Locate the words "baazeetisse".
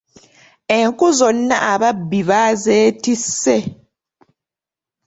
2.29-3.57